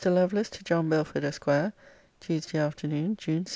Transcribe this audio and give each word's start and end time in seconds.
LOVELACE, 0.03 0.49
TO 0.49 0.63
JOHN 0.63 0.89
BELFORD, 0.89 1.23
ESQ. 1.23 1.45
TUESDAY 2.21 2.57
AFTERNOON, 2.57 3.17
JUNE 3.17 3.45
6. 3.45 3.49